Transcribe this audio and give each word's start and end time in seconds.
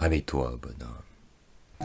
Réveille-toi, 0.00 0.58
bonhomme. 0.62 0.88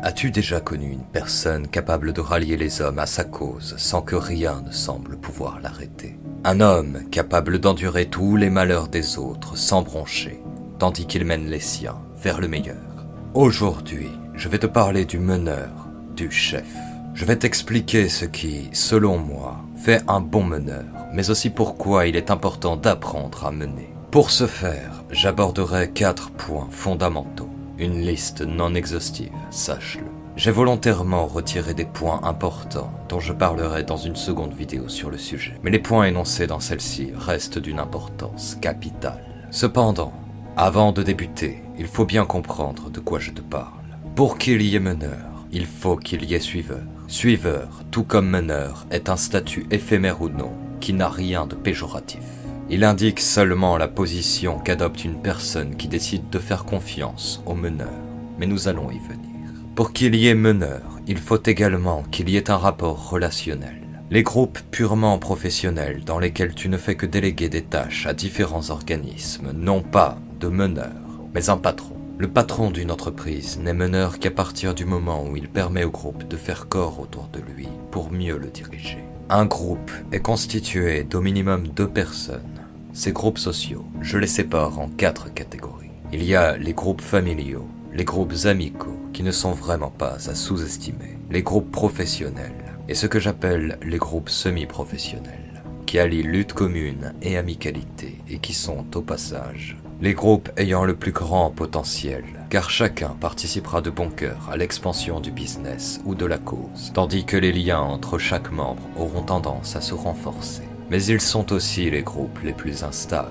As-tu 0.02 0.32
déjà 0.32 0.62
connu 0.62 0.90
une 0.90 1.04
personne 1.04 1.68
capable 1.68 2.14
de 2.14 2.22
rallier 2.22 2.56
les 2.56 2.82
hommes 2.82 3.00
à 3.00 3.06
sa 3.06 3.26
cause 3.26 3.76
sans 3.78 4.02
que 4.02 4.16
rien 4.16 4.62
ne 4.66 4.72
semble 4.72 5.18
pouvoir 5.18 5.60
l'arrêter? 5.60 6.18
Un 6.46 6.62
homme 6.62 7.10
capable 7.12 7.60
d'endurer 7.60 8.06
tous 8.06 8.38
les 8.38 8.50
malheurs 8.50 8.88
des 8.88 9.18
autres 9.18 9.58
sans 9.58 9.82
broncher, 9.82 10.42
tandis 10.80 11.08
qu'il 11.08 11.26
mène 11.26 11.50
les 11.50 11.60
siens 11.60 11.98
vers 12.16 12.40
le 12.40 12.48
meilleur. 12.48 13.06
Aujourd'hui, 13.34 14.08
je 14.34 14.48
vais 14.48 14.60
te 14.60 14.68
parler 14.68 15.04
du 15.04 15.20
meneur, 15.20 15.90
du 16.16 16.32
chef. 16.32 16.68
Je 17.16 17.26
vais 17.26 17.38
t'expliquer 17.38 18.08
ce 18.08 18.24
qui, 18.24 18.70
selon 18.72 19.18
moi, 19.18 19.58
fait 19.76 20.02
un 20.08 20.22
bon 20.22 20.44
meneur, 20.44 20.86
mais 21.14 21.30
aussi 21.30 21.50
pourquoi 21.50 22.08
il 22.08 22.16
est 22.16 22.32
important 22.32 22.78
d'apprendre 22.78 23.46
à 23.46 23.52
mener. 23.52 23.94
Pour 24.10 24.32
ce 24.32 24.48
faire, 24.48 25.04
j'aborderai 25.12 25.92
quatre 25.92 26.32
points 26.32 26.70
fondamentaux. 26.72 27.50
Une 27.78 28.06
liste 28.06 28.40
non 28.40 28.74
exhaustive, 28.74 29.34
sache-le. 29.50 30.06
J'ai 30.38 30.52
volontairement 30.52 31.28
retiré 31.28 31.74
des 31.74 31.84
points 31.84 32.22
importants 32.24 32.90
dont 33.10 33.20
je 33.20 33.34
parlerai 33.34 33.84
dans 33.84 33.98
une 33.98 34.16
seconde 34.16 34.54
vidéo 34.54 34.88
sur 34.88 35.10
le 35.10 35.18
sujet. 35.18 35.60
Mais 35.62 35.72
les 35.72 35.80
points 35.80 36.06
énoncés 36.06 36.48
dans 36.48 36.62
celle-ci 36.62 37.12
restent 37.14 37.60
d'une 37.60 37.80
importance 37.80 38.58
capitale. 38.62 39.26
Cependant, 39.52 40.14
avant 40.56 40.94
de 40.94 41.04
débuter, 41.04 41.64
il 41.78 41.88
faut 41.88 42.06
bien 42.06 42.26
comprendre 42.26 42.90
de 42.90 43.02
quoi 43.02 43.20
je 43.20 43.32
te 43.32 43.42
parle. 43.42 43.74
Pour 44.16 44.38
qu'il 44.38 44.62
y 44.62 44.76
ait 44.76 44.80
meneur, 44.80 45.46
il 45.52 45.66
faut 45.66 45.98
qu'il 45.98 46.24
y 46.24 46.34
ait 46.34 46.40
suiveur. 46.40 46.84
Suiveur, 47.08 47.84
tout 47.92 48.04
comme 48.04 48.30
meneur, 48.30 48.86
est 48.90 49.10
un 49.10 49.18
statut 49.18 49.66
éphémère 49.70 50.22
ou 50.22 50.30
non, 50.30 50.54
qui 50.80 50.94
n'a 50.94 51.10
rien 51.10 51.46
de 51.46 51.56
péjoratif. 51.56 52.45
Il 52.68 52.84
indique 52.84 53.20
seulement 53.20 53.78
la 53.78 53.88
position 53.88 54.58
qu'adopte 54.58 55.06
une 55.06 55.22
personne 55.22 55.76
qui 55.76 55.88
décide 55.88 56.32
de 56.32 56.40
faire 56.40 56.66
confiance 56.66 57.44
au 57.46 57.54
meneur. 57.54 57.94
Mais 58.40 58.48
nous 58.48 58.68
allons 58.68 58.90
y 58.90 58.98
venir. 58.98 59.52
Pour 59.76 59.94
qu'il 59.94 60.16
y 60.16 60.28
ait 60.28 60.36
meneur, 60.36 60.82
il 61.06 61.20
faut 61.20 61.42
également 61.46 62.02
qu'il 62.10 62.28
y 62.28 62.38
ait 62.38 62.50
un 62.50 62.58
rapport 62.58 63.10
relationnel. 63.10 63.82
Les 64.10 64.24
groupes 64.24 64.60
purement 64.72 65.20
professionnels 65.20 66.04
dans 66.04 66.18
lesquels 66.18 66.56
tu 66.56 66.68
ne 66.70 66.78
fais 66.78 66.96
que 66.96 67.06
déléguer 67.06 67.50
des 67.50 67.62
tâches 67.62 68.08
à 68.08 68.14
différents 68.14 68.72
organismes 68.72 69.52
n'ont 69.52 69.84
pas 69.84 70.18
de 70.40 70.48
meneur, 70.48 70.92
mais 71.36 71.52
un 71.52 71.58
patron. 71.58 71.96
Le 72.18 72.30
patron 72.30 72.72
d'une 72.72 72.92
entreprise 72.92 73.60
n'est 73.60 73.74
meneur 73.74 74.18
qu'à 74.18 74.32
partir 74.32 74.74
du 74.74 74.86
moment 74.86 75.24
où 75.24 75.36
il 75.36 75.50
permet 75.50 75.84
au 75.84 75.92
groupe 75.92 76.28
de 76.28 76.38
faire 76.38 76.68
corps 76.68 77.00
autour 77.00 77.28
de 77.32 77.42
lui 77.42 77.68
pour 77.92 78.12
mieux 78.12 78.38
le 78.38 78.48
diriger. 78.48 79.04
Un 79.30 79.46
groupe 79.46 79.92
est 80.12 80.22
constitué 80.22 81.04
d'au 81.04 81.20
minimum 81.20 81.68
deux 81.68 81.90
personnes 81.90 82.55
ces 82.96 83.12
groupes 83.12 83.38
sociaux, 83.38 83.86
je 84.00 84.18
les 84.18 84.26
sépare 84.26 84.80
en 84.80 84.88
quatre 84.88 85.32
catégories. 85.32 85.92
Il 86.14 86.24
y 86.24 86.34
a 86.34 86.56
les 86.56 86.74
groupes 86.74 87.02
familiaux, 87.02 87.68
les 87.94 88.06
groupes 88.06 88.34
amicaux, 88.46 88.98
qui 89.12 89.22
ne 89.22 89.32
sont 89.32 89.52
vraiment 89.52 89.92
pas 89.92 90.18
à 90.30 90.34
sous-estimer, 90.34 91.20
les 91.30 91.44
groupes 91.44 91.72
professionnels, 91.72 92.56
et 92.88 92.96
ce 92.96 93.06
que 93.06 93.20
j'appelle 93.20 93.78
les 93.84 93.98
groupes 93.98 94.30
semi-professionnels, 94.30 95.62
qui 95.86 96.00
allient 96.00 96.24
lutte 96.24 96.54
commune 96.54 97.14
et 97.22 97.38
amicalité, 97.38 98.22
et 98.30 98.40
qui 98.40 98.54
sont, 98.54 98.86
au 98.96 99.02
passage, 99.02 99.78
les 100.00 100.14
groupes 100.14 100.50
ayant 100.56 100.86
le 100.86 100.96
plus 100.96 101.12
grand 101.12 101.52
potentiel, 101.52 102.24
car 102.50 102.70
chacun 102.70 103.10
participera 103.20 103.82
de 103.82 103.90
bon 103.90 104.10
cœur 104.10 104.50
à 104.50 104.56
l'expansion 104.56 105.20
du 105.20 105.32
business 105.32 106.00
ou 106.06 106.16
de 106.16 106.26
la 106.26 106.38
cause, 106.38 106.92
tandis 106.94 107.26
que 107.26 107.36
les 107.36 107.52
liens 107.52 107.82
entre 107.82 108.18
chaque 108.18 108.54
membre 108.54 108.84
auront 108.98 109.24
tendance 109.24 109.76
à 109.76 109.82
se 109.82 109.94
renforcer. 109.94 110.64
Mais 110.90 111.04
ils 111.04 111.22
sont 111.22 111.52
aussi 111.52 111.90
les 111.90 112.04
groupes 112.04 112.40
les 112.44 112.54
plus 112.54 112.84
instables. 112.84 113.30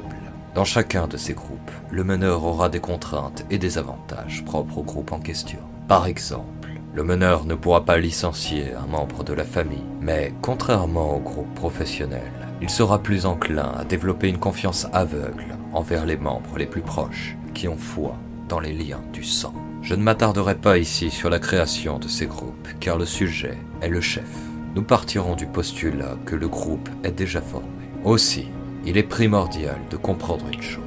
Dans 0.55 0.65
chacun 0.65 1.07
de 1.07 1.17
ces 1.17 1.35
groupes, 1.35 1.71
le 1.91 2.05
meneur 2.05 2.45
aura 2.45 2.69
des 2.69 2.81
contraintes 2.81 3.45
et 3.51 3.59
des 3.59 3.79
avantages 3.79 4.45
propres 4.45 4.79
au 4.79 4.83
groupe 4.83 5.13
en 5.13 5.19
question. 5.19 5.59
Par 5.89 6.07
exemple, 6.07 6.71
le 6.95 7.03
meneur 7.03 7.45
ne 7.45 7.55
pourra 7.55 7.85
pas 7.85 7.99
licencier 7.99 8.73
un 8.73 8.87
membre 8.87 9.25
de 9.25 9.33
la 9.33 9.45
famille, 9.45 9.85
mais 10.01 10.33
contrairement 10.43 11.17
au 11.17 11.21
groupe 11.21 11.53
professionnel, 11.55 12.31
il 12.63 12.71
sera 12.71 13.03
plus 13.03 13.27
enclin 13.27 13.73
à 13.77 13.85
développer 13.85 14.29
une 14.29 14.39
confiance 14.39 14.87
aveugle 14.93 15.57
envers 15.73 16.07
les 16.07 16.17
membres 16.17 16.57
les 16.57 16.67
plus 16.67 16.83
proches, 16.83 17.37
qui 17.53 17.67
ont 17.67 17.77
foi 17.77 18.17
dans 18.49 18.61
les 18.61 18.73
liens 18.73 19.03
du 19.13 19.25
sang. 19.25 19.55
Je 19.83 19.95
ne 19.95 20.03
m'attarderai 20.03 20.55
pas 20.55 20.79
ici 20.79 21.11
sur 21.11 21.31
la 21.31 21.41
création 21.41 21.99
de 21.99 22.09
ces 22.09 22.27
groupes, 22.27 22.69
car 22.79 22.97
le 22.97 23.07
sujet 23.07 23.59
est 23.83 23.89
le 23.89 24.01
chef 24.01 24.31
nous 24.75 24.83
partirons 24.83 25.37
du 25.37 25.47
postulat 25.47 26.17
que 26.27 26.35
le 26.35 26.49
groupe 26.49 26.89
est 27.05 27.13
déjà 27.13 27.41
formé. 27.41 27.69
Aussi, 28.05 28.49
il 28.85 28.97
est 28.97 29.03
primordial 29.03 29.79
de 29.91 29.97
comprendre 29.97 30.47
une 30.53 30.63
chose. 30.63 30.83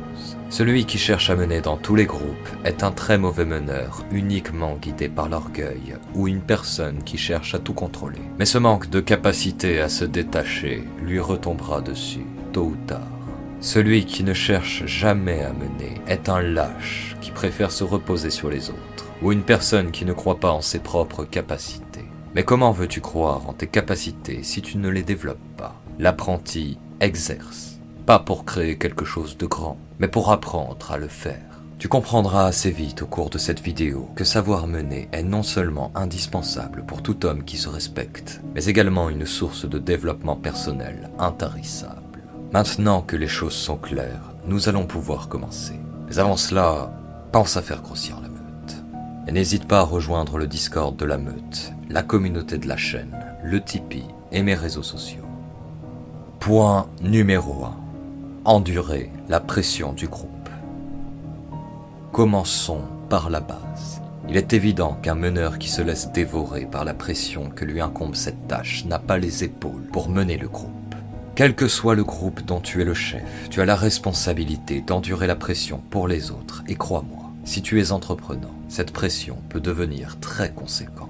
Celui 0.50 0.86
qui 0.86 0.98
cherche 0.98 1.30
à 1.30 1.36
mener 1.36 1.60
dans 1.60 1.78
tous 1.78 1.96
les 1.96 2.06
groupes 2.06 2.50
est 2.64 2.84
un 2.84 2.92
très 2.92 3.18
mauvais 3.18 3.46
meneur, 3.46 4.04
uniquement 4.12 4.76
guidé 4.76 5.10
par 5.10 5.28
l'orgueil, 5.28 5.96
ou 6.16 6.28
une 6.28 6.42
personne 6.42 7.04
qui 7.04 7.18
cherche 7.18 7.54
à 7.54 7.60
tout 7.60 7.74
contrôler. 7.74 8.22
Mais 8.40 8.46
ce 8.46 8.58
manque 8.58 8.90
de 8.90 9.02
capacité 9.02 9.82
à 9.82 9.90
se 9.90 10.06
détacher 10.06 10.84
lui 11.02 11.20
retombera 11.20 11.82
dessus, 11.82 12.26
tôt 12.54 12.72
ou 12.74 12.76
tard. 12.88 13.08
Celui 13.60 14.06
qui 14.06 14.24
ne 14.24 14.34
cherche 14.34 14.86
jamais 14.86 15.42
à 15.44 15.52
mener 15.52 15.96
est 16.08 16.30
un 16.30 16.42
lâche 16.42 17.18
qui 17.20 17.32
préfère 17.32 17.72
se 17.72 17.84
reposer 17.84 18.30
sur 18.30 18.50
les 18.50 18.70
autres, 18.70 19.12
ou 19.22 19.32
une 19.32 19.44
personne 19.44 19.92
qui 19.92 20.06
ne 20.06 20.14
croit 20.14 20.40
pas 20.40 20.52
en 20.52 20.62
ses 20.62 20.80
propres 20.80 21.26
capacités. 21.26 21.87
Mais 22.36 22.44
comment 22.44 22.72
veux-tu 22.72 23.02
croire 23.02 23.50
en 23.50 23.54
tes 23.54 23.68
capacités 23.68 24.44
si 24.44 24.62
tu 24.62 24.78
ne 24.78 24.90
les 24.90 25.04
développes 25.04 25.38
pas? 25.58 25.76
L'apprenti 26.00 26.78
exerce, 27.00 27.80
pas 28.06 28.20
pour 28.20 28.46
créer 28.46 28.78
quelque 28.78 29.06
chose 29.06 29.38
de 29.38 29.46
grand, 29.46 29.78
mais 30.00 30.08
pour 30.08 30.32
apprendre 30.32 30.92
à 30.92 30.98
le 30.98 31.08
faire. 31.08 31.42
Tu 31.80 31.88
comprendras 31.88 32.46
assez 32.46 32.72
vite 32.72 33.04
au 33.04 33.06
cours 33.06 33.30
de 33.30 33.38
cette 33.38 33.60
vidéo 33.60 34.10
que 34.16 34.24
savoir 34.24 34.68
mener 34.68 35.10
est 35.12 35.24
non 35.24 35.44
seulement 35.44 35.92
indispensable 35.94 36.84
pour 36.86 37.04
tout 37.04 37.26
homme 37.26 37.44
qui 37.44 37.58
se 37.58 37.70
respecte, 37.70 38.42
mais 38.56 38.66
également 38.66 39.10
une 39.10 39.28
source 39.28 39.70
de 39.70 39.78
développement 39.78 40.36
personnel 40.36 41.12
intarissable. 41.20 42.24
Maintenant 42.52 43.02
que 43.02 43.16
les 43.16 43.28
choses 43.28 43.54
sont 43.54 43.78
claires, 43.78 44.34
nous 44.48 44.70
allons 44.70 44.86
pouvoir 44.86 45.30
commencer. 45.30 45.80
Mais 46.08 46.18
avant 46.18 46.38
cela, 46.38 46.92
pense 47.32 47.58
à 47.58 47.62
faire 47.62 47.84
grossir 47.84 48.20
la. 48.22 48.27
Et 49.28 49.32
n'hésite 49.32 49.68
pas 49.68 49.80
à 49.80 49.84
rejoindre 49.84 50.38
le 50.38 50.48
Discord 50.48 50.96
de 50.96 51.06
la 51.06 51.18
meute 51.18 51.74
la 51.90 52.04
communauté 52.04 52.58
de 52.58 52.68
la 52.68 52.78
chaîne, 52.78 53.18
le 53.44 53.62
Tipeee 53.62 54.04
et 54.32 54.44
mes 54.44 54.56
réseaux 54.56 54.84
sociaux. 54.84 55.24
Point 56.40 56.88
numéro 57.02 57.66
1. 57.66 57.76
Endurer 58.46 59.10
la 59.30 59.40
pression 59.40 59.94
du 59.94 60.08
groupe. 60.08 60.50
Commençons 62.12 62.82
par 63.10 63.30
la 63.30 63.40
base. 63.40 64.02
Il 64.30 64.36
est 64.36 64.52
évident 64.52 64.98
qu'un 65.02 65.16
meneur 65.16 65.58
qui 65.60 65.70
se 65.70 65.82
laisse 65.82 66.12
dévorer 66.12 66.66
par 66.66 66.84
la 66.84 66.94
pression 66.94 67.50
que 67.50 67.64
lui 67.64 67.80
incombe 67.80 68.16
cette 68.16 68.48
tâche 68.48 68.86
n'a 68.86 69.00
pas 69.00 69.18
les 69.18 69.44
épaules 69.44 69.88
pour 69.94 70.10
mener 70.10 70.38
le 70.38 70.50
groupe. 70.50 70.72
Quel 71.36 71.56
que 71.56 71.68
soit 71.68 71.96
le 71.96 72.04
groupe 72.04 72.42
dont 72.42 72.60
tu 72.60 72.82
es 72.82 72.86
le 72.86 72.94
chef, 72.94 73.50
tu 73.50 73.62
as 73.62 73.66
la 73.66 73.76
responsabilité 73.76 74.82
d'endurer 74.82 75.28
la 75.28 75.36
pression 75.36 75.82
pour 75.90 76.08
les 76.08 76.32
autres 76.32 76.64
et 76.68 76.76
crois-moi, 76.76 77.27
si 77.48 77.64
tu 77.64 77.82
es 77.82 77.92
entreprenant, 77.92 78.54
cette 78.68 78.92
pression 78.92 79.38
peut 79.50 79.62
devenir 79.62 80.20
très 80.20 80.54
conséquente 80.54 81.10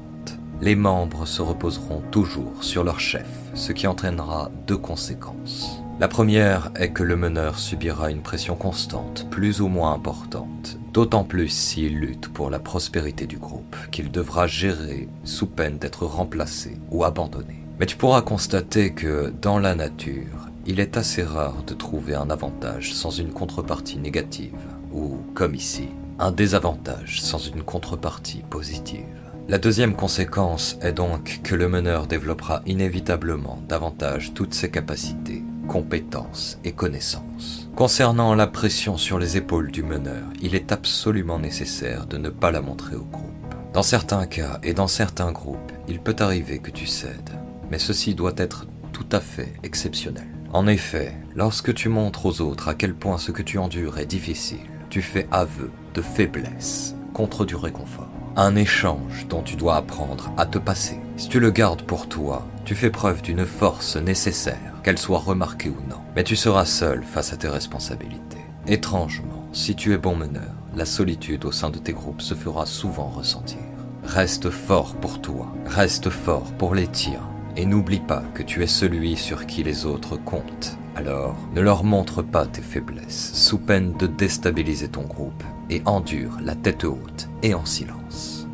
les 0.61 0.75
membres 0.75 1.27
se 1.27 1.41
reposeront 1.41 2.01
toujours 2.11 2.63
sur 2.63 2.83
leur 2.83 2.99
chef, 2.99 3.27
ce 3.53 3.71
qui 3.71 3.87
entraînera 3.87 4.51
deux 4.65 4.77
conséquences. 4.77 5.81
La 5.99 6.07
première 6.07 6.71
est 6.75 6.91
que 6.91 7.03
le 7.03 7.15
meneur 7.15 7.57
subira 7.57 8.11
une 8.11 8.21
pression 8.21 8.55
constante, 8.55 9.27
plus 9.31 9.61
ou 9.61 9.67
moins 9.67 9.93
importante, 9.93 10.77
d'autant 10.93 11.23
plus 11.23 11.49
s'il 11.49 11.99
lutte 11.99 12.27
pour 12.29 12.49
la 12.49 12.59
prospérité 12.59 13.25
du 13.25 13.37
groupe, 13.37 13.75
qu'il 13.91 14.11
devra 14.11 14.47
gérer 14.47 15.07
sous 15.23 15.47
peine 15.47 15.77
d'être 15.77 16.05
remplacé 16.05 16.77
ou 16.91 17.03
abandonné. 17.03 17.63
Mais 17.79 17.85
tu 17.85 17.97
pourras 17.97 18.21
constater 18.21 18.93
que, 18.93 19.33
dans 19.41 19.59
la 19.59 19.75
nature, 19.75 20.49
il 20.65 20.79
est 20.79 20.97
assez 20.97 21.23
rare 21.23 21.63
de 21.65 21.73
trouver 21.73 22.15
un 22.15 22.29
avantage 22.29 22.93
sans 22.93 23.11
une 23.11 23.31
contrepartie 23.31 23.97
négative, 23.97 24.53
ou, 24.91 25.17
comme 25.33 25.55
ici, 25.55 25.89
un 26.19 26.31
désavantage 26.31 27.21
sans 27.21 27.39
une 27.39 27.63
contrepartie 27.63 28.43
positive. 28.49 29.05
La 29.47 29.57
deuxième 29.57 29.95
conséquence 29.95 30.77
est 30.81 30.91
donc 30.91 31.39
que 31.43 31.55
le 31.55 31.69
meneur 31.69 32.07
développera 32.07 32.61
inévitablement 32.65 33.61
davantage 33.69 34.33
toutes 34.33 34.53
ses 34.53 34.69
capacités, 34.69 35.43
compétences 35.67 36.59
et 36.65 36.73
connaissances. 36.73 37.69
Concernant 37.75 38.35
la 38.35 38.47
pression 38.47 38.97
sur 38.97 39.19
les 39.19 39.37
épaules 39.37 39.71
du 39.71 39.83
meneur, 39.83 40.25
il 40.41 40.55
est 40.55 40.71
absolument 40.71 41.39
nécessaire 41.39 42.07
de 42.07 42.17
ne 42.17 42.29
pas 42.29 42.51
la 42.51 42.61
montrer 42.61 42.95
au 42.95 43.05
groupe. 43.05 43.55
Dans 43.73 43.83
certains 43.83 44.25
cas 44.25 44.59
et 44.63 44.73
dans 44.73 44.87
certains 44.87 45.31
groupes, 45.31 45.71
il 45.87 45.99
peut 45.99 46.15
arriver 46.19 46.59
que 46.59 46.71
tu 46.71 46.87
cèdes, 46.87 47.39
mais 47.69 47.79
ceci 47.79 48.15
doit 48.15 48.33
être 48.37 48.65
tout 48.91 49.07
à 49.11 49.19
fait 49.19 49.53
exceptionnel. 49.63 50.27
En 50.51 50.67
effet, 50.67 51.15
lorsque 51.35 51.73
tu 51.73 51.87
montres 51.87 52.25
aux 52.25 52.41
autres 52.41 52.67
à 52.67 52.73
quel 52.73 52.95
point 52.95 53.17
ce 53.17 53.31
que 53.31 53.43
tu 53.43 53.59
endures 53.59 53.99
est 53.99 54.05
difficile, 54.05 54.65
tu 54.89 55.01
fais 55.01 55.27
aveu 55.31 55.69
de 55.97 56.01
faiblesse 56.03 56.95
contre 57.13 57.43
du 57.43 57.55
réconfort 57.55 58.07
un 58.37 58.55
échange 58.55 59.25
dont 59.27 59.41
tu 59.41 59.55
dois 59.55 59.77
apprendre 59.77 60.31
à 60.37 60.45
te 60.45 60.59
passer. 60.59 60.99
Si 61.17 61.27
tu 61.27 61.39
le 61.39 61.49
gardes 61.49 61.81
pour 61.81 62.07
toi, 62.07 62.45
tu 62.65 62.75
fais 62.75 62.91
preuve 62.91 63.23
d'une 63.23 63.47
force 63.47 63.95
nécessaire, 63.95 64.75
qu'elle 64.83 64.99
soit 64.99 65.17
remarquée 65.17 65.69
ou 65.69 65.89
non. 65.89 65.97
Mais 66.15 66.23
tu 66.23 66.35
seras 66.35 66.65
seul 66.65 67.03
face 67.03 67.33
à 67.33 67.37
tes 67.37 67.47
responsabilités. 67.47 68.37
Étrangement, 68.67 69.47
si 69.53 69.75
tu 69.75 69.91
es 69.91 69.97
bon 69.97 70.15
meneur, 70.15 70.53
la 70.75 70.85
solitude 70.85 71.45
au 71.45 71.51
sein 71.51 71.71
de 71.71 71.79
tes 71.79 71.93
groupes 71.93 72.21
se 72.21 72.35
fera 72.35 72.67
souvent 72.67 73.07
ressentir. 73.07 73.57
Reste 74.03 74.51
fort 74.51 74.93
pour 74.97 75.19
toi, 75.19 75.51
reste 75.65 76.11
fort 76.11 76.53
pour 76.59 76.75
les 76.75 76.87
tiens, 76.87 77.27
et 77.55 77.65
n'oublie 77.65 78.01
pas 78.01 78.21
que 78.35 78.43
tu 78.43 78.61
es 78.61 78.67
celui 78.67 79.15
sur 79.15 79.47
qui 79.47 79.63
les 79.63 79.87
autres 79.87 80.15
comptent. 80.15 80.77
Alors, 80.95 81.35
ne 81.55 81.61
leur 81.61 81.83
montre 81.83 82.21
pas 82.21 82.45
tes 82.45 82.61
faiblesses, 82.61 83.31
sous 83.33 83.57
peine 83.57 83.93
de 83.97 84.05
déstabiliser 84.05 84.89
ton 84.89 85.03
groupe, 85.03 85.43
et 85.69 85.81
endure 85.85 86.37
la 86.43 86.55
tête 86.55 86.83
haute 86.83 87.29
et 87.43 87.53
en 87.53 87.65
silence. 87.65 88.47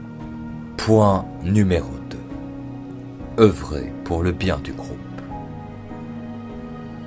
Point 0.78 1.26
numéro 1.44 1.92
2. 3.38 3.44
Œuvrer 3.44 3.94
pour 4.04 4.24
le 4.24 4.32
bien 4.32 4.60
du 4.60 4.74
groupe. 4.74 4.98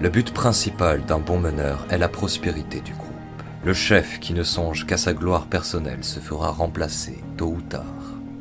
Le 0.00 0.08
but 0.08 0.32
principal 0.32 1.04
d'un 1.04 1.18
bon 1.18 1.38
meneur 1.38 1.86
est 1.90 1.98
la 1.98 2.08
prospérité 2.08 2.80
du 2.80 2.92
groupe. 2.92 3.06
Le 3.64 3.72
chef 3.72 4.20
qui 4.20 4.34
ne 4.34 4.42
songe 4.42 4.86
qu'à 4.86 4.96
sa 4.96 5.14
gloire 5.14 5.46
personnelle 5.46 6.04
se 6.04 6.20
fera 6.20 6.50
remplacer 6.50 7.18
tôt 7.36 7.54
ou 7.56 7.62
tard. 7.62 7.84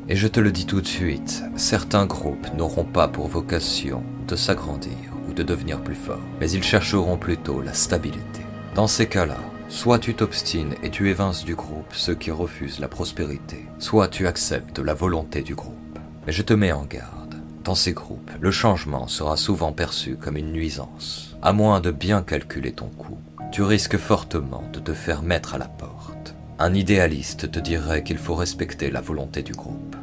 Et 0.08 0.16
je 0.16 0.28
te 0.28 0.38
le 0.38 0.52
dis 0.52 0.66
tout 0.66 0.80
de 0.80 0.86
suite, 0.86 1.42
certains 1.56 2.06
groupes 2.06 2.46
n'auront 2.56 2.84
pas 2.84 3.08
pour 3.08 3.26
vocation 3.26 4.04
de 4.28 4.36
s'agrandir 4.36 4.92
ou 5.28 5.32
de 5.32 5.42
devenir 5.42 5.82
plus 5.82 5.96
forts, 5.96 6.20
mais 6.40 6.50
ils 6.50 6.62
chercheront 6.62 7.16
plutôt 7.16 7.60
la 7.60 7.72
stabilité. 7.72 8.42
Dans 8.74 8.86
ces 8.86 9.06
cas-là, 9.06 9.38
soit 9.68 9.98
tu 9.98 10.14
t'obstines 10.14 10.74
et 10.82 10.90
tu 10.90 11.10
évinces 11.10 11.44
du 11.44 11.54
groupe 11.54 11.92
ceux 11.92 12.14
qui 12.14 12.30
refusent 12.30 12.80
la 12.80 12.88
prospérité, 12.88 13.66
soit 13.78 14.08
tu 14.08 14.26
acceptes 14.26 14.78
la 14.78 14.94
volonté 14.94 15.42
du 15.42 15.54
groupe. 15.54 15.98
Mais 16.26 16.32
je 16.32 16.42
te 16.42 16.54
mets 16.54 16.72
en 16.72 16.84
garde, 16.84 17.34
dans 17.66 17.74
ces 17.74 17.92
groupes, 17.92 18.30
le 18.40 18.52
changement 18.52 19.08
sera 19.08 19.36
souvent 19.36 19.72
perçu 19.72 20.16
comme 20.16 20.36
une 20.36 20.52
nuisance. 20.52 21.36
À 21.42 21.52
moins 21.52 21.80
de 21.80 21.90
bien 21.90 22.22
calculer 22.22 22.70
ton 22.70 22.86
coût, 22.86 23.18
tu 23.50 23.62
risques 23.62 23.96
fortement 23.96 24.62
de 24.72 24.78
te 24.78 24.94
faire 24.94 25.22
mettre 25.22 25.54
à 25.54 25.58
la 25.58 25.66
porte. 25.66 26.36
Un 26.60 26.74
idéaliste 26.74 27.50
te 27.50 27.58
dirait 27.58 28.04
qu'il 28.04 28.18
faut 28.18 28.36
respecter 28.36 28.90
la 28.90 29.00
volonté 29.00 29.42
du 29.42 29.52
groupe. 29.52 29.96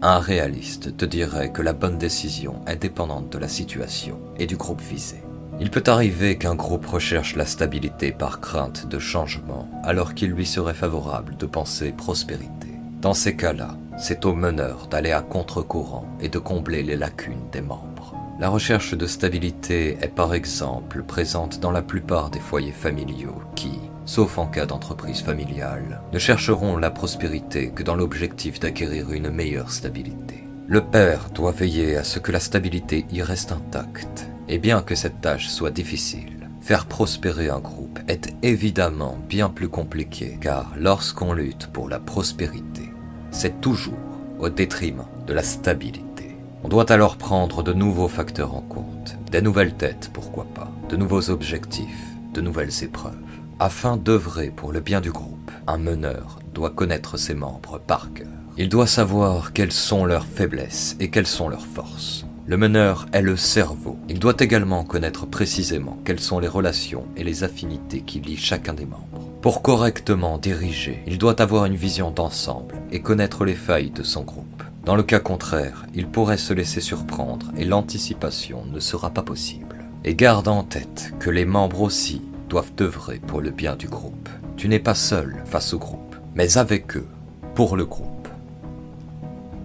Un 0.00 0.18
réaliste 0.18 0.96
te 0.96 1.04
dirait 1.04 1.52
que 1.52 1.60
la 1.60 1.74
bonne 1.74 1.98
décision 1.98 2.64
est 2.66 2.76
dépendante 2.76 3.30
de 3.30 3.38
la 3.38 3.48
situation 3.48 4.18
et 4.38 4.46
du 4.46 4.56
groupe 4.56 4.80
visé. 4.80 5.22
Il 5.60 5.70
peut 5.70 5.84
arriver 5.86 6.38
qu'un 6.38 6.54
groupe 6.54 6.86
recherche 6.86 7.36
la 7.36 7.44
stabilité 7.44 8.12
par 8.12 8.40
crainte 8.40 8.88
de 8.88 8.98
changement 8.98 9.68
alors 9.84 10.14
qu'il 10.14 10.30
lui 10.30 10.46
serait 10.46 10.72
favorable 10.72 11.36
de 11.36 11.44
penser 11.44 11.92
prospérité. 11.92 12.68
Dans 13.02 13.12
ces 13.12 13.36
cas-là, 13.36 13.76
c'est 13.98 14.24
au 14.24 14.34
meneur 14.34 14.86
d'aller 14.86 15.12
à 15.12 15.20
contre-courant 15.20 16.06
et 16.18 16.30
de 16.30 16.38
combler 16.38 16.82
les 16.82 16.96
lacunes 16.96 17.50
des 17.52 17.60
membres. 17.60 18.14
La 18.40 18.48
recherche 18.48 18.94
de 18.94 19.06
stabilité 19.06 19.98
est 20.00 20.14
par 20.14 20.32
exemple 20.32 21.02
présente 21.02 21.60
dans 21.60 21.72
la 21.72 21.82
plupart 21.82 22.30
des 22.30 22.40
foyers 22.40 22.72
familiaux 22.72 23.42
qui, 23.54 23.72
sauf 24.06 24.38
en 24.38 24.46
cas 24.46 24.64
d'entreprise 24.64 25.20
familiale, 25.20 26.00
ne 26.10 26.18
chercheront 26.18 26.78
la 26.78 26.90
prospérité 26.90 27.70
que 27.70 27.82
dans 27.82 27.96
l'objectif 27.96 28.60
d'acquérir 28.60 29.12
une 29.12 29.28
meilleure 29.28 29.70
stabilité. 29.70 30.44
Le 30.68 30.80
père 30.80 31.28
doit 31.34 31.52
veiller 31.52 31.98
à 31.98 32.04
ce 32.04 32.18
que 32.18 32.32
la 32.32 32.40
stabilité 32.40 33.04
y 33.12 33.20
reste 33.20 33.52
intacte, 33.52 34.29
et 34.50 34.58
bien 34.58 34.82
que 34.82 34.96
cette 34.96 35.20
tâche 35.20 35.48
soit 35.48 35.70
difficile, 35.70 36.48
faire 36.60 36.86
prospérer 36.86 37.48
un 37.48 37.60
groupe 37.60 38.00
est 38.08 38.34
évidemment 38.42 39.16
bien 39.28 39.48
plus 39.48 39.68
compliqué, 39.68 40.38
car 40.40 40.72
lorsqu'on 40.76 41.32
lutte 41.32 41.68
pour 41.68 41.88
la 41.88 42.00
prospérité, 42.00 42.90
c'est 43.30 43.60
toujours 43.60 43.94
au 44.40 44.48
détriment 44.48 45.06
de 45.28 45.34
la 45.34 45.44
stabilité. 45.44 46.36
On 46.64 46.68
doit 46.68 46.90
alors 46.90 47.16
prendre 47.16 47.62
de 47.62 47.72
nouveaux 47.72 48.08
facteurs 48.08 48.56
en 48.56 48.60
compte, 48.60 49.16
des 49.30 49.40
nouvelles 49.40 49.74
têtes, 49.74 50.10
pourquoi 50.12 50.46
pas, 50.52 50.72
de 50.88 50.96
nouveaux 50.96 51.30
objectifs, 51.30 52.08
de 52.34 52.40
nouvelles 52.40 52.82
épreuves. 52.82 53.14
Afin 53.60 53.96
d'œuvrer 53.96 54.50
pour 54.50 54.72
le 54.72 54.80
bien 54.80 55.00
du 55.00 55.12
groupe, 55.12 55.52
un 55.68 55.78
meneur 55.78 56.40
doit 56.54 56.70
connaître 56.70 57.16
ses 57.16 57.34
membres 57.34 57.78
par 57.78 58.12
cœur. 58.14 58.26
Il 58.58 58.68
doit 58.68 58.88
savoir 58.88 59.52
quelles 59.52 59.70
sont 59.70 60.04
leurs 60.04 60.26
faiblesses 60.26 60.96
et 60.98 61.08
quelles 61.08 61.26
sont 61.26 61.48
leurs 61.48 61.66
forces. 61.66 62.26
Le 62.50 62.56
meneur 62.56 63.06
est 63.12 63.22
le 63.22 63.36
cerveau. 63.36 63.96
Il 64.08 64.18
doit 64.18 64.34
également 64.40 64.82
connaître 64.82 65.24
précisément 65.24 65.96
quelles 66.04 66.18
sont 66.18 66.40
les 66.40 66.48
relations 66.48 67.06
et 67.16 67.22
les 67.22 67.44
affinités 67.44 68.00
qui 68.00 68.18
lient 68.18 68.36
chacun 68.36 68.74
des 68.74 68.86
membres. 68.86 69.30
Pour 69.40 69.62
correctement 69.62 70.36
diriger, 70.36 71.00
il 71.06 71.16
doit 71.16 71.40
avoir 71.40 71.66
une 71.66 71.76
vision 71.76 72.10
d'ensemble 72.10 72.74
et 72.90 73.02
connaître 73.02 73.44
les 73.44 73.54
failles 73.54 73.92
de 73.92 74.02
son 74.02 74.24
groupe. 74.24 74.64
Dans 74.84 74.96
le 74.96 75.04
cas 75.04 75.20
contraire, 75.20 75.86
il 75.94 76.08
pourrait 76.08 76.38
se 76.38 76.52
laisser 76.52 76.80
surprendre 76.80 77.52
et 77.56 77.64
l'anticipation 77.64 78.64
ne 78.66 78.80
sera 78.80 79.10
pas 79.10 79.22
possible. 79.22 79.84
Et 80.02 80.16
garde 80.16 80.48
en 80.48 80.64
tête 80.64 81.14
que 81.20 81.30
les 81.30 81.44
membres 81.44 81.82
aussi 81.82 82.20
doivent 82.48 82.72
œuvrer 82.80 83.20
pour 83.24 83.40
le 83.40 83.50
bien 83.50 83.76
du 83.76 83.86
groupe. 83.86 84.28
Tu 84.56 84.66
n'es 84.66 84.80
pas 84.80 84.96
seul 84.96 85.40
face 85.44 85.72
au 85.72 85.78
groupe, 85.78 86.16
mais 86.34 86.58
avec 86.58 86.96
eux, 86.96 87.06
pour 87.54 87.76
le 87.76 87.86
groupe. 87.86 88.26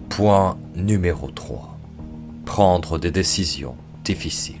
Point 0.08 0.56
numéro 0.76 1.32
3. 1.32 1.75
Prendre 2.46 2.98
des 2.98 3.10
décisions 3.10 3.76
difficiles. 4.02 4.56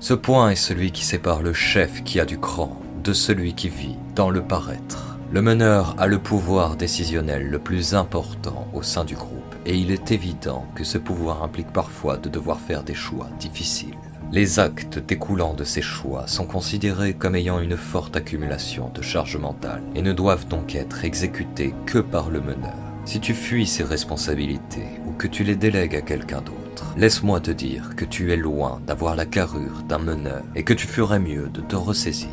Ce 0.00 0.12
point 0.12 0.50
est 0.50 0.56
celui 0.56 0.90
qui 0.90 1.04
sépare 1.04 1.40
le 1.40 1.54
chef 1.54 2.04
qui 2.04 2.20
a 2.20 2.26
du 2.26 2.38
cran 2.38 2.78
de 3.02 3.12
celui 3.14 3.54
qui 3.54 3.70
vit 3.70 3.96
dans 4.14 4.28
le 4.28 4.42
paraître. 4.42 5.16
Le 5.32 5.40
meneur 5.40 5.94
a 5.96 6.06
le 6.06 6.18
pouvoir 6.18 6.76
décisionnel 6.76 7.48
le 7.48 7.58
plus 7.58 7.94
important 7.94 8.68
au 8.74 8.82
sein 8.82 9.04
du 9.04 9.14
groupe 9.14 9.54
et 9.64 9.76
il 9.76 9.90
est 9.90 10.10
évident 10.10 10.66
que 10.74 10.84
ce 10.84 10.98
pouvoir 10.98 11.42
implique 11.42 11.72
parfois 11.72 12.18
de 12.18 12.28
devoir 12.28 12.60
faire 12.60 12.82
des 12.82 12.94
choix 12.94 13.28
difficiles. 13.38 13.96
Les 14.30 14.58
actes 14.58 14.98
découlant 14.98 15.54
de 15.54 15.64
ces 15.64 15.80
choix 15.80 16.26
sont 16.26 16.44
considérés 16.44 17.14
comme 17.14 17.36
ayant 17.36 17.60
une 17.60 17.78
forte 17.78 18.16
accumulation 18.16 18.90
de 18.94 19.00
charge 19.00 19.38
mentale 19.38 19.82
et 19.94 20.02
ne 20.02 20.12
doivent 20.12 20.48
donc 20.48 20.74
être 20.74 21.04
exécutés 21.04 21.72
que 21.86 21.98
par 21.98 22.28
le 22.28 22.40
meneur. 22.40 22.87
Si 23.08 23.20
tu 23.20 23.32
fuis 23.32 23.66
ces 23.66 23.84
responsabilités 23.84 24.84
ou 25.06 25.12
que 25.12 25.26
tu 25.26 25.42
les 25.42 25.56
délègues 25.56 25.96
à 25.96 26.02
quelqu'un 26.02 26.42
d'autre, 26.42 26.92
laisse-moi 26.98 27.40
te 27.40 27.50
dire 27.50 27.96
que 27.96 28.04
tu 28.04 28.34
es 28.34 28.36
loin 28.36 28.82
d'avoir 28.86 29.16
la 29.16 29.24
carrure 29.24 29.82
d'un 29.88 29.96
meneur 29.96 30.42
et 30.54 30.62
que 30.62 30.74
tu 30.74 30.86
ferais 30.86 31.18
mieux 31.18 31.48
de 31.48 31.62
te 31.62 31.74
ressaisir. 31.74 32.28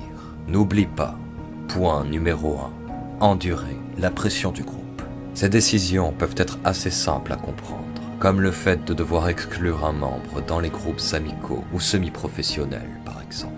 N'oublie 0.50 0.86
pas, 0.86 1.18
point 1.69 2.04
numéro 2.04 2.60
1, 3.22 3.25
endurer 3.25 3.77
la 3.98 4.12
pression 4.12 4.51
du 4.51 4.63
groupe. 4.63 5.01
Ces 5.34 5.48
décisions 5.48 6.12
peuvent 6.12 6.36
être 6.36 6.60
assez 6.65 6.91
simples 6.91 7.32
à 7.32 7.38
comprendre 7.38 7.86
comme 8.20 8.41
le 8.41 8.51
fait 8.51 8.84
de 8.84 8.94
devoir 8.94 9.29
exclure 9.29 9.86
un 9.86 9.94
membre 9.94 10.41
dans 10.46 10.60
les 10.60 10.70
groupes 10.70 11.01
amicaux 11.13 11.63
ou 11.72 11.79
semi-professionnels 11.79 13.00
par 13.05 13.22
exemple. 13.22 13.54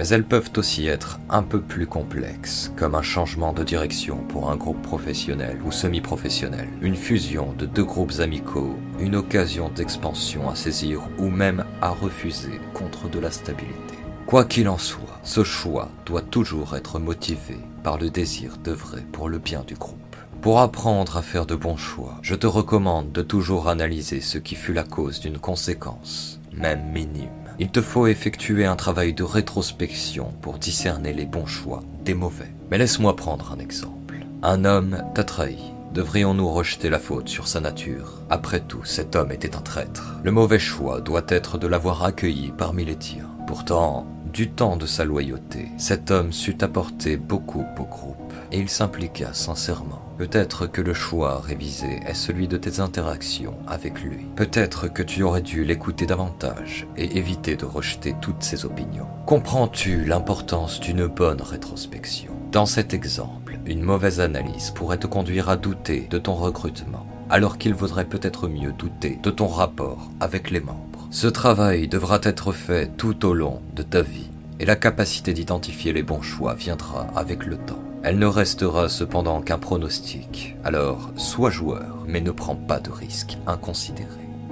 Mais 0.00 0.08
elles 0.08 0.24
peuvent 0.24 0.52
aussi 0.56 0.86
être 0.86 1.20
un 1.28 1.42
peu 1.42 1.60
plus 1.60 1.86
complexes, 1.86 2.72
comme 2.74 2.94
un 2.94 3.02
changement 3.02 3.52
de 3.52 3.62
direction 3.62 4.16
pour 4.30 4.50
un 4.50 4.56
groupe 4.56 4.80
professionnel 4.80 5.60
ou 5.62 5.70
semi-professionnel, 5.70 6.70
une 6.80 6.96
fusion 6.96 7.52
de 7.52 7.66
deux 7.66 7.84
groupes 7.84 8.18
amicaux, 8.20 8.78
une 8.98 9.14
occasion 9.14 9.68
d'expansion 9.68 10.48
à 10.48 10.56
saisir 10.56 11.02
ou 11.18 11.28
même 11.28 11.66
à 11.82 11.90
refuser 11.90 12.62
contre 12.72 13.10
de 13.10 13.18
la 13.18 13.30
stabilité. 13.30 13.98
Quoi 14.24 14.46
qu'il 14.46 14.70
en 14.70 14.78
soit, 14.78 15.20
ce 15.22 15.44
choix 15.44 15.90
doit 16.06 16.22
toujours 16.22 16.76
être 16.76 16.98
motivé 16.98 17.58
par 17.82 17.98
le 17.98 18.08
désir 18.08 18.56
d'œuvrer 18.56 19.02
pour 19.12 19.28
le 19.28 19.36
bien 19.36 19.64
du 19.66 19.74
groupe. 19.74 20.16
Pour 20.40 20.60
apprendre 20.60 21.18
à 21.18 21.22
faire 21.22 21.44
de 21.44 21.56
bons 21.56 21.76
choix, 21.76 22.16
je 22.22 22.36
te 22.36 22.46
recommande 22.46 23.12
de 23.12 23.20
toujours 23.20 23.68
analyser 23.68 24.22
ce 24.22 24.38
qui 24.38 24.54
fut 24.54 24.72
la 24.72 24.84
cause 24.84 25.20
d'une 25.20 25.36
conséquence, 25.36 26.40
même 26.54 26.90
minime. 26.90 27.39
Il 27.62 27.68
te 27.68 27.82
faut 27.82 28.06
effectuer 28.06 28.64
un 28.64 28.74
travail 28.74 29.12
de 29.12 29.22
rétrospection 29.22 30.32
pour 30.40 30.56
discerner 30.56 31.12
les 31.12 31.26
bons 31.26 31.44
choix 31.44 31.82
des 32.02 32.14
mauvais. 32.14 32.50
Mais 32.70 32.78
laisse-moi 32.78 33.16
prendre 33.16 33.52
un 33.52 33.58
exemple. 33.58 34.24
Un 34.42 34.64
homme 34.64 35.04
t'a 35.14 35.24
trahi. 35.24 35.74
Devrions-nous 35.92 36.48
rejeter 36.48 36.88
la 36.88 36.98
faute 36.98 37.28
sur 37.28 37.48
sa 37.48 37.60
nature? 37.60 38.22
Après 38.30 38.60
tout, 38.60 38.86
cet 38.86 39.14
homme 39.14 39.30
était 39.30 39.56
un 39.56 39.60
traître. 39.60 40.14
Le 40.24 40.30
mauvais 40.30 40.58
choix 40.58 41.02
doit 41.02 41.26
être 41.28 41.58
de 41.58 41.66
l'avoir 41.66 42.02
accueilli 42.02 42.50
parmi 42.56 42.86
les 42.86 42.96
tiens. 42.96 43.28
Pourtant, 43.46 44.06
du 44.32 44.50
temps 44.50 44.76
de 44.76 44.86
sa 44.86 45.04
loyauté, 45.04 45.68
cet 45.76 46.10
homme 46.10 46.32
sut 46.32 46.62
apporter 46.62 47.16
beaucoup 47.16 47.64
au 47.78 47.84
groupe, 47.84 48.32
et 48.52 48.58
il 48.58 48.68
s'impliqua 48.68 49.32
sincèrement. 49.32 50.02
Peut-être 50.18 50.66
que 50.66 50.82
le 50.82 50.92
choix 50.92 51.40
révisé 51.40 52.00
est 52.06 52.14
celui 52.14 52.46
de 52.46 52.56
tes 52.56 52.80
interactions 52.80 53.56
avec 53.66 54.02
lui. 54.02 54.26
Peut-être 54.36 54.88
que 54.88 55.02
tu 55.02 55.22
aurais 55.22 55.40
dû 55.40 55.64
l'écouter 55.64 56.06
davantage 56.06 56.86
et 56.96 57.16
éviter 57.16 57.56
de 57.56 57.64
rejeter 57.64 58.14
toutes 58.20 58.42
ses 58.42 58.64
opinions. 58.64 59.08
Comprends-tu 59.26 60.04
l'importance 60.04 60.80
d'une 60.80 61.06
bonne 61.06 61.40
rétrospection? 61.40 62.32
Dans 62.52 62.66
cet 62.66 62.92
exemple, 62.92 63.58
une 63.64 63.82
mauvaise 63.82 64.20
analyse 64.20 64.70
pourrait 64.70 64.98
te 64.98 65.06
conduire 65.06 65.48
à 65.48 65.56
douter 65.56 66.06
de 66.10 66.18
ton 66.18 66.34
recrutement, 66.34 67.06
alors 67.30 67.58
qu'il 67.58 67.74
vaudrait 67.74 68.04
peut-être 68.04 68.48
mieux 68.48 68.72
douter 68.72 69.18
de 69.22 69.30
ton 69.30 69.46
rapport 69.46 70.10
avec 70.20 70.50
les 70.50 70.60
membres. 70.60 70.89
Ce 71.12 71.26
travail 71.26 71.88
devra 71.88 72.20
être 72.22 72.52
fait 72.52 72.96
tout 72.96 73.26
au 73.26 73.34
long 73.34 73.60
de 73.74 73.82
ta 73.82 74.00
vie, 74.00 74.30
et 74.60 74.64
la 74.64 74.76
capacité 74.76 75.34
d'identifier 75.34 75.92
les 75.92 76.04
bons 76.04 76.22
choix 76.22 76.54
viendra 76.54 77.08
avec 77.16 77.46
le 77.46 77.56
temps. 77.56 77.82
Elle 78.04 78.20
ne 78.20 78.26
restera 78.26 78.88
cependant 78.88 79.40
qu'un 79.40 79.58
pronostic. 79.58 80.56
Alors, 80.62 81.10
sois 81.16 81.50
joueur, 81.50 82.04
mais 82.06 82.20
ne 82.20 82.30
prends 82.30 82.54
pas 82.54 82.78
de 82.78 82.90
risques 82.90 83.38
inconsidérés. 83.48 84.06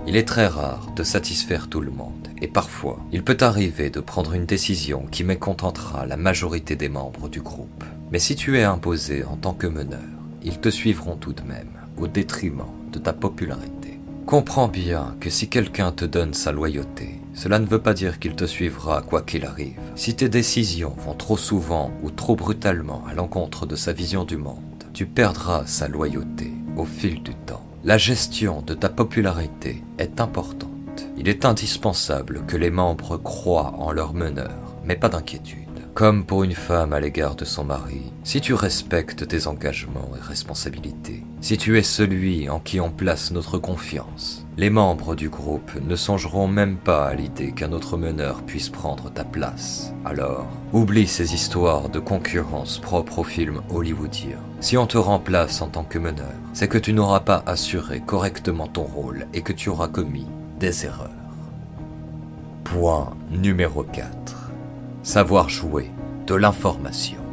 Il 0.09 0.17
est 0.17 0.27
très 0.27 0.49
rare 0.49 0.91
de 0.97 1.05
satisfaire 1.05 1.69
tout 1.69 1.81
le 1.81 1.93
monde, 1.93 2.27
et 2.43 2.49
parfois, 2.49 2.99
il 3.13 3.23
peut 3.23 3.39
arriver 3.41 3.89
de 3.89 4.01
prendre 4.01 4.35
une 4.35 4.47
décision 4.47 5.07
qui 5.13 5.23
mécontentera 5.23 6.07
la 6.07 6.17
majorité 6.17 6.75
des 6.75 6.89
membres 6.89 7.29
du 7.29 7.41
groupe. 7.41 7.85
Mais 8.11 8.19
si 8.19 8.35
tu 8.35 8.59
es 8.59 8.65
imposé 8.65 9.23
en 9.23 9.37
tant 9.37 9.55
que 9.55 9.69
meneur, 9.69 10.01
ils 10.43 10.59
te 10.59 10.71
suivront 10.71 11.15
tout 11.15 11.35
de 11.35 11.43
même, 11.43 11.71
au 11.97 12.09
détriment 12.09 12.67
de 12.91 12.99
ta 12.99 13.13
popularité. 13.13 13.78
Comprends 14.29 14.69
bien 14.69 15.17
que 15.21 15.31
si 15.31 15.49
quelqu'un 15.49 15.91
te 15.91 16.05
donne 16.05 16.35
sa 16.35 16.53
loyauté, 16.53 17.19
cela 17.33 17.59
ne 17.59 17.65
veut 17.65 17.81
pas 17.81 17.95
dire 17.95 18.19
qu'il 18.19 18.37
te 18.37 18.45
suivra 18.45 19.01
quoi 19.01 19.23
qu'il 19.23 19.47
arrive. 19.47 19.81
Si 19.95 20.15
tes 20.15 20.29
décisions 20.29 20.95
vont 20.99 21.15
trop 21.15 21.39
souvent 21.39 21.91
ou 22.03 22.11
trop 22.11 22.37
brutalement 22.37 23.03
à 23.09 23.15
l'encontre 23.15 23.65
de 23.65 23.75
sa 23.75 23.95
vision 23.95 24.25
du 24.25 24.37
monde, 24.37 24.85
tu 24.93 25.07
perdras 25.07 25.65
sa 25.65 25.89
loyauté 25.89 26.53
au 26.77 26.85
fil 26.85 27.23
du 27.23 27.35
temps. 27.35 27.67
La 27.85 27.97
gestion 27.97 28.61
de 28.61 28.75
ta 28.75 28.91
popularité 28.91 29.83
est 29.97 30.21
importante. 30.21 31.09
Il 31.17 31.27
est 31.27 31.47
indispensable 31.47 32.45
que 32.47 32.59
les 32.59 32.71
membres 32.71 33.17
croient 33.17 33.77
en 33.79 33.93
leur 33.93 34.13
meneur, 34.13 34.77
mais 34.85 34.97
pas 34.97 35.09
d'inquiétude. 35.09 35.65
Comme 35.95 36.27
pour 36.27 36.45
une 36.45 36.53
femme 36.53 36.93
à 36.93 37.01
l'égard 37.01 37.35
de 37.35 37.47
son 37.47 37.65
mari, 37.65 38.13
si 38.25 38.43
tu 38.43 38.53
respectes 38.53 39.27
tes 39.27 39.47
engagements 39.47 40.13
et 40.19 40.21
responsabilités, 40.21 41.25
si 41.41 41.57
tu 41.57 41.79
es 41.79 41.83
celui 41.83 42.49
en 42.49 42.59
qui 42.59 42.81
on 42.81 42.91
place 42.91 43.31
notre 43.31 43.59
confiance, 43.59 44.45
les 44.57 44.71
membres 44.71 45.15
du 45.15 45.29
groupe 45.29 45.71
ne 45.87 45.97
songeront 45.97 46.49
même 46.49 46.77
pas 46.77 47.07
à 47.07 47.15
l'idée 47.15 47.53
qu'un 47.53 47.73
autre 47.73 47.97
meneur 47.97 48.43
puisse 48.43 48.69
prendre 48.69 49.11
ta 49.11 49.25
place. 49.25 49.93
Alors, 50.05 50.49
oublie 50.73 51.07
ces 51.07 51.35
histoires 51.35 51.89
de 51.89 52.01
concurrence 52.01 52.79
propres 52.79 53.21
aux 53.21 53.25
films 53.25 53.63
hollywoodiens. 53.71 54.43
Si 54.61 54.77
on 54.77 54.87
te 54.87 54.99
remplace 54.99 55.63
en 55.63 55.69
tant 55.69 55.85
que 55.85 55.99
meneur, 55.99 56.35
c'est 56.53 56.69
que 56.69 56.79
tu 56.79 56.93
n'auras 56.93 57.21
pas 57.21 57.43
assuré 57.47 58.01
correctement 58.01 58.67
ton 58.67 58.83
rôle 58.83 59.27
et 59.33 59.43
que 59.43 59.53
tu 59.53 59.69
auras 59.69 59.89
commis 59.89 60.27
des 60.59 60.87
erreurs. 60.87 61.11
Point 62.65 63.17
numéro 63.31 63.85
4 63.85 64.39
savoir 65.09 65.49
jouer 65.49 65.91
de 66.27 66.35
l'information. 66.35 67.28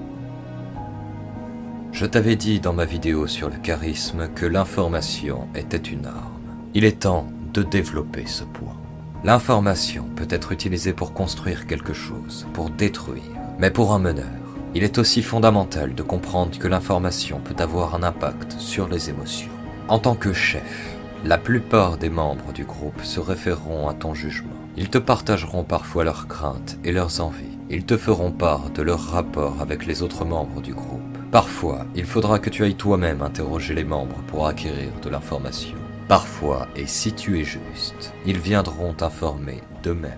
Je 1.95 2.05
t'avais 2.05 2.35
dit 2.35 2.59
dans 2.59 2.73
ma 2.73 2.83
vidéo 2.83 3.25
sur 3.25 3.49
le 3.49 3.55
charisme 3.55 4.27
que 4.35 4.45
l'information 4.45 5.47
était 5.55 5.77
une 5.77 6.05
arme. 6.05 6.41
Il 6.73 6.83
est 6.83 7.03
temps 7.03 7.29
de 7.53 7.63
développer 7.63 8.25
ce 8.25 8.43
point. 8.43 8.75
L'information 9.23 10.03
peut 10.17 10.27
être 10.29 10.51
utilisée 10.51 10.91
pour 10.91 11.13
construire 11.13 11.67
quelque 11.67 11.93
chose, 11.93 12.47
pour 12.51 12.69
détruire. 12.69 13.23
Mais 13.59 13.71
pour 13.71 13.93
un 13.93 13.99
meneur, 13.99 14.25
il 14.73 14.83
est 14.83 14.97
aussi 14.97 15.21
fondamental 15.21 15.95
de 15.95 16.03
comprendre 16.03 16.59
que 16.59 16.67
l'information 16.67 17.39
peut 17.39 17.63
avoir 17.63 17.95
un 17.95 18.03
impact 18.03 18.59
sur 18.59 18.89
les 18.89 19.09
émotions. 19.09 19.53
En 19.87 19.97
tant 19.97 20.15
que 20.15 20.33
chef, 20.33 20.97
la 21.23 21.37
plupart 21.37 21.95
des 21.97 22.09
membres 22.09 22.51
du 22.51 22.65
groupe 22.65 23.03
se 23.03 23.21
référeront 23.21 23.87
à 23.87 23.93
ton 23.93 24.13
jugement. 24.13 24.51
Ils 24.75 24.89
te 24.89 24.97
partageront 24.97 25.63
parfois 25.63 26.03
leurs 26.03 26.27
craintes 26.27 26.77
et 26.83 26.91
leurs 26.91 27.21
envies. 27.21 27.57
Ils 27.69 27.85
te 27.85 27.95
feront 27.95 28.33
part 28.33 28.69
de 28.71 28.81
leur 28.81 28.99
rapport 28.99 29.61
avec 29.61 29.85
les 29.85 30.03
autres 30.03 30.25
membres 30.25 30.61
du 30.61 30.73
groupe. 30.73 31.04
Parfois, 31.35 31.85
il 31.95 32.05
faudra 32.05 32.39
que 32.39 32.49
tu 32.49 32.63
ailles 32.63 32.75
toi-même 32.75 33.21
interroger 33.21 33.73
les 33.73 33.83
membres 33.83 34.21
pour 34.27 34.47
acquérir 34.47 34.89
de 35.03 35.09
l'information. 35.09 35.75
Parfois, 36.07 36.69
et 36.77 36.87
si 36.87 37.11
tu 37.11 37.37
es 37.37 37.43
juste, 37.43 38.13
ils 38.25 38.39
viendront 38.39 38.93
t'informer 38.93 39.59
d'eux-mêmes. 39.83 40.13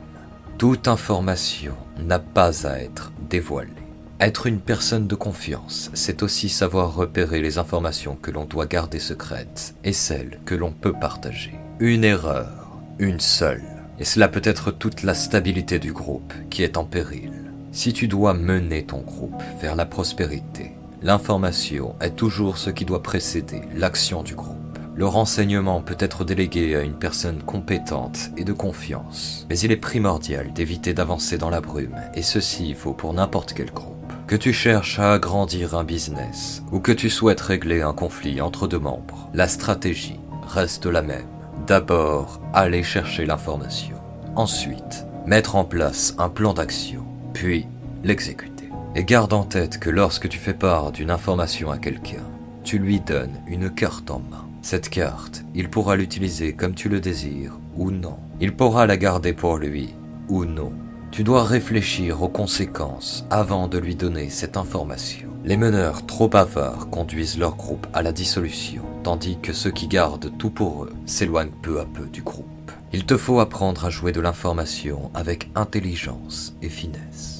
Toute 0.59 0.87
information 0.87 1.73
n'a 1.97 2.19
pas 2.19 2.67
à 2.67 2.77
être 2.77 3.11
dévoilée. 3.31 3.71
Être 4.19 4.45
une 4.45 4.59
personne 4.59 5.07
de 5.07 5.15
confiance, 5.15 5.89
c'est 5.95 6.21
aussi 6.21 6.49
savoir 6.49 6.93
repérer 6.93 7.41
les 7.41 7.57
informations 7.57 8.15
que 8.15 8.29
l'on 8.29 8.45
doit 8.45 8.67
garder 8.67 8.99
secrètes 8.99 9.73
et 9.83 9.93
celles 9.93 10.39
que 10.45 10.53
l'on 10.53 10.71
peut 10.71 10.93
partager. 10.93 11.55
Une 11.79 12.03
erreur, 12.03 12.77
une 12.99 13.21
seule, 13.21 13.63
et 13.97 14.05
cela 14.05 14.27
peut 14.27 14.43
être 14.43 14.69
toute 14.69 15.01
la 15.01 15.15
stabilité 15.15 15.79
du 15.79 15.93
groupe 15.93 16.35
qui 16.51 16.61
est 16.61 16.77
en 16.77 16.85
péril. 16.85 17.31
Si 17.71 17.91
tu 17.91 18.07
dois 18.07 18.35
mener 18.35 18.85
ton 18.85 18.99
groupe 18.99 19.41
vers 19.59 19.75
la 19.75 19.87
prospérité, 19.87 20.76
l'information 21.01 21.95
est 22.01 22.15
toujours 22.15 22.57
ce 22.57 22.69
qui 22.69 22.85
doit 22.85 23.03
précéder 23.03 23.61
l'action 23.75 24.23
du 24.23 24.35
groupe. 24.35 24.55
Le 24.95 25.05
renseignement 25.05 25.81
peut 25.81 25.97
être 25.99 26.23
délégué 26.25 26.75
à 26.75 26.81
une 26.81 26.97
personne 26.97 27.43
compétente 27.43 28.31
et 28.35 28.43
de 28.43 28.53
confiance, 28.53 29.45
mais 29.49 29.59
il 29.59 29.71
est 29.71 29.77
primordial 29.77 30.51
d'éviter 30.53 30.95
d'avancer 30.95 31.37
dans 31.37 31.51
la 31.51 31.61
brume, 31.61 32.01
et 32.15 32.23
ceci 32.23 32.73
vaut 32.73 32.93
pour 32.93 33.13
n'importe 33.13 33.53
quel 33.53 33.71
groupe. 33.71 33.93
Que 34.25 34.35
tu 34.35 34.53
cherches 34.53 34.97
à 34.97 35.13
agrandir 35.13 35.75
un 35.75 35.83
business, 35.83 36.63
ou 36.71 36.79
que 36.79 36.91
tu 36.91 37.11
souhaites 37.11 37.41
régler 37.41 37.81
un 37.81 37.93
conflit 37.93 38.41
entre 38.41 38.67
deux 38.67 38.79
membres, 38.79 39.29
la 39.35 39.47
stratégie 39.47 40.19
reste 40.47 40.87
la 40.87 41.03
même. 41.03 41.27
D'abord, 41.67 42.41
aller 42.53 42.81
chercher 42.81 43.25
l'information. 43.25 43.97
Ensuite, 44.35 45.05
mettre 45.27 45.55
en 45.55 45.63
place 45.65 46.15
un 46.17 46.29
plan 46.29 46.53
d'action 46.53 47.05
puis 47.33 47.67
l'exécuter. 48.03 48.56
Et 48.97 49.03
garde 49.03 49.33
en 49.33 49.43
tête 49.43 49.77
que 49.77 49.91
lorsque 49.91 50.27
tu 50.27 50.39
fais 50.39 50.55
part 50.55 50.91
d'une 50.91 51.11
information 51.11 51.69
à 51.69 51.77
quelqu'un, 51.77 52.23
tu 52.63 52.79
lui 52.79 52.99
donnes 52.99 53.39
une 53.45 53.69
carte 53.69 54.09
en 54.09 54.17
main. 54.17 54.47
Cette 54.63 54.89
carte, 54.89 55.43
il 55.53 55.69
pourra 55.69 55.95
l'utiliser 55.95 56.53
comme 56.53 56.73
tu 56.73 56.89
le 56.89 56.99
désires 56.99 57.59
ou 57.75 57.91
non. 57.91 58.17
Il 58.41 58.55
pourra 58.55 58.87
la 58.87 58.97
garder 58.97 59.33
pour 59.33 59.57
lui 59.57 59.93
ou 60.29 60.45
non. 60.45 60.73
Tu 61.11 61.23
dois 61.23 61.43
réfléchir 61.43 62.23
aux 62.23 62.27
conséquences 62.27 63.23
avant 63.29 63.67
de 63.67 63.77
lui 63.77 63.93
donner 63.93 64.31
cette 64.31 64.57
information. 64.57 65.29
Les 65.45 65.57
meneurs 65.57 66.07
trop 66.07 66.35
avares 66.35 66.89
conduisent 66.89 67.37
leur 67.37 67.55
groupe 67.55 67.85
à 67.93 68.01
la 68.01 68.11
dissolution, 68.11 68.81
tandis 69.03 69.37
que 69.39 69.53
ceux 69.53 69.71
qui 69.71 69.87
gardent 69.87 70.35
tout 70.39 70.49
pour 70.49 70.85
eux 70.85 70.93
s'éloignent 71.05 71.53
peu 71.61 71.79
à 71.79 71.85
peu 71.85 72.07
du 72.07 72.23
groupe. 72.23 72.71
Il 72.93 73.05
te 73.05 73.15
faut 73.15 73.41
apprendre 73.41 73.85
à 73.85 73.91
jouer 73.91 74.11
de 74.11 74.21
l'information 74.21 75.11
avec 75.13 75.51
intelligence 75.53 76.55
et 76.63 76.69
finesse. 76.69 77.36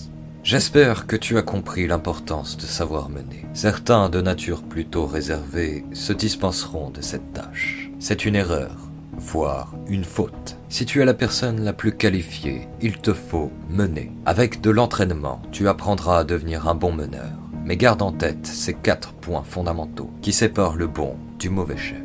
J'espère 0.48 1.08
que 1.08 1.18
tu 1.18 1.38
as 1.38 1.42
compris 1.42 1.88
l'importance 1.88 2.56
de 2.56 2.62
savoir 2.62 3.10
mener. 3.10 3.44
Certains 3.54 4.08
de 4.08 4.22
nature 4.22 4.64
plutôt 4.64 5.06
réservée 5.06 5.84
se 5.92 6.14
dispenseront 6.14 6.90
de 6.90 7.02
cette 7.02 7.34
tâche. 7.34 7.92
C'est 8.00 8.24
une 8.24 8.38
erreur, 8.38 8.72
voire 9.18 9.76
une 9.90 10.06
faute. 10.06 10.56
Si 10.70 10.86
tu 10.86 11.02
es 11.02 11.06
la 11.06 11.14
personne 11.14 11.66
la 11.66 11.74
plus 11.74 11.92
qualifiée, 11.92 12.70
il 12.82 12.98
te 13.00 13.12
faut 13.12 13.52
mener. 13.70 14.14
Avec 14.26 14.62
de 14.62 14.70
l'entraînement, 14.70 15.42
tu 15.52 15.68
apprendras 15.68 16.20
à 16.20 16.24
devenir 16.24 16.70
un 16.70 16.76
bon 16.76 16.94
meneur. 16.94 17.34
Mais 17.66 17.76
garde 17.76 18.02
en 18.02 18.14
tête 18.14 18.48
ces 18.48 18.74
quatre 18.74 19.12
points 19.12 19.44
fondamentaux 19.44 20.12
qui 20.22 20.32
séparent 20.32 20.78
le 20.78 20.88
bon 20.88 21.18
du 21.40 21.50
mauvais 21.50 21.76
chef. 21.76 21.98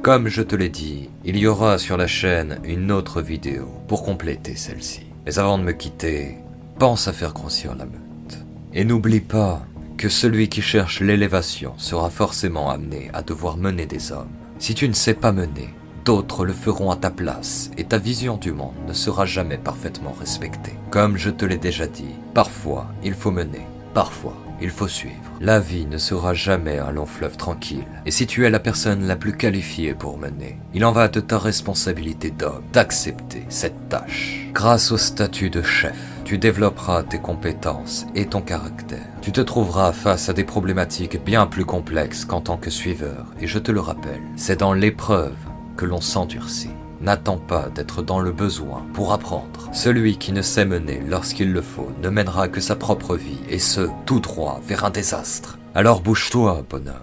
Comme 0.00 0.28
je 0.28 0.40
te 0.40 0.56
l'ai 0.56 0.70
dit, 0.70 1.10
il 1.26 1.36
y 1.36 1.46
aura 1.46 1.76
sur 1.76 1.98
la 1.98 2.06
chaîne 2.06 2.60
une 2.64 2.92
autre 2.92 3.20
vidéo 3.20 3.68
pour 3.88 4.04
compléter 4.04 4.56
celle-ci. 4.56 5.02
Mais 5.26 5.38
avant 5.38 5.58
de 5.58 5.64
me 5.64 5.72
quitter, 5.72 6.38
pense 6.80 7.08
à 7.08 7.12
faire 7.12 7.34
grossir 7.34 7.74
la 7.76 7.84
meute. 7.84 8.38
Et 8.72 8.84
n'oublie 8.84 9.20
pas 9.20 9.60
que 9.98 10.08
celui 10.08 10.48
qui 10.48 10.62
cherche 10.62 11.02
l'élévation 11.02 11.74
sera 11.76 12.08
forcément 12.08 12.70
amené 12.70 13.10
à 13.12 13.20
devoir 13.20 13.58
mener 13.58 13.84
des 13.84 14.12
hommes. 14.12 14.30
Si 14.58 14.74
tu 14.74 14.88
ne 14.88 14.94
sais 14.94 15.12
pas 15.12 15.30
mener, 15.30 15.74
d'autres 16.06 16.46
le 16.46 16.54
feront 16.54 16.90
à 16.90 16.96
ta 16.96 17.10
place 17.10 17.70
et 17.76 17.84
ta 17.84 17.98
vision 17.98 18.38
du 18.38 18.52
monde 18.52 18.72
ne 18.88 18.94
sera 18.94 19.26
jamais 19.26 19.58
parfaitement 19.58 20.16
respectée. 20.18 20.72
Comme 20.90 21.18
je 21.18 21.28
te 21.28 21.44
l'ai 21.44 21.58
déjà 21.58 21.86
dit, 21.86 22.14
parfois 22.32 22.86
il 23.04 23.12
faut 23.12 23.30
mener, 23.30 23.66
parfois 23.92 24.38
il 24.62 24.70
faut 24.70 24.88
suivre. 24.88 25.14
La 25.42 25.60
vie 25.60 25.84
ne 25.84 25.98
sera 25.98 26.32
jamais 26.32 26.78
un 26.78 26.92
long 26.92 27.06
fleuve 27.06 27.36
tranquille. 27.36 27.84
Et 28.06 28.10
si 28.10 28.26
tu 28.26 28.46
es 28.46 28.50
la 28.50 28.58
personne 28.58 29.06
la 29.06 29.16
plus 29.16 29.36
qualifiée 29.36 29.92
pour 29.92 30.16
mener, 30.16 30.58
il 30.72 30.86
en 30.86 30.92
va 30.92 31.08
de 31.08 31.20
ta 31.20 31.38
responsabilité 31.38 32.30
d'homme 32.30 32.62
d'accepter 32.72 33.44
cette 33.50 33.90
tâche. 33.90 34.48
Grâce 34.54 34.92
au 34.92 34.96
statut 34.96 35.50
de 35.50 35.60
chef, 35.60 35.96
tu 36.30 36.38
développeras 36.38 37.02
tes 37.02 37.18
compétences 37.18 38.06
et 38.14 38.24
ton 38.24 38.40
caractère. 38.40 39.04
Tu 39.20 39.32
te 39.32 39.40
trouveras 39.40 39.90
face 39.90 40.28
à 40.28 40.32
des 40.32 40.44
problématiques 40.44 41.20
bien 41.24 41.48
plus 41.48 41.64
complexes 41.64 42.24
qu'en 42.24 42.40
tant 42.40 42.56
que 42.56 42.70
suiveur, 42.70 43.26
et 43.40 43.48
je 43.48 43.58
te 43.58 43.72
le 43.72 43.80
rappelle, 43.80 44.20
c'est 44.36 44.60
dans 44.60 44.72
l'épreuve 44.72 45.34
que 45.76 45.86
l'on 45.86 46.00
s'endurcit. 46.00 46.70
N'attends 47.00 47.38
pas 47.38 47.68
d'être 47.74 48.02
dans 48.02 48.20
le 48.20 48.30
besoin 48.30 48.86
pour 48.92 49.12
apprendre. 49.12 49.70
Celui 49.72 50.18
qui 50.18 50.30
ne 50.30 50.40
sait 50.40 50.64
mener 50.64 51.02
lorsqu'il 51.04 51.52
le 51.52 51.62
faut 51.62 51.90
ne 52.00 52.10
mènera 52.10 52.46
que 52.46 52.60
sa 52.60 52.76
propre 52.76 53.16
vie, 53.16 53.40
et 53.48 53.58
ce, 53.58 53.88
tout 54.06 54.20
droit 54.20 54.60
vers 54.64 54.84
un 54.84 54.90
désastre. 54.90 55.58
Alors 55.74 56.00
bouge-toi, 56.00 56.62
bonhomme, 56.70 56.94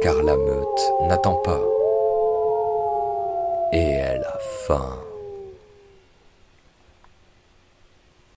car 0.00 0.22
la 0.22 0.34
meute 0.34 1.08
n'attend 1.10 1.36
pas. 1.44 1.60
Et 3.74 3.82
elle 3.82 4.22
a 4.22 4.38
faim. 4.66 4.96